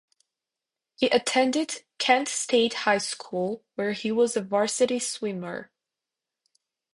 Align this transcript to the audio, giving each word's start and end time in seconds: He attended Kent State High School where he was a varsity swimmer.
He 0.95 1.09
attended 1.11 1.83
Kent 1.99 2.27
State 2.27 2.73
High 2.73 2.97
School 2.97 3.63
where 3.75 3.91
he 3.91 4.11
was 4.11 4.35
a 4.35 4.41
varsity 4.41 4.97
swimmer. 4.97 5.69